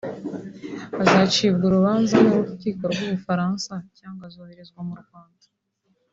azacibwa 1.03 1.63
urubanza 1.65 2.15
n’urukiko 2.25 2.83
rw’u 2.93 3.07
Bufaransa 3.11 3.73
cyangwa 3.99 4.23
azoherezwa 4.29 4.79
mu 4.89 4.95
Rwanda 5.03 5.45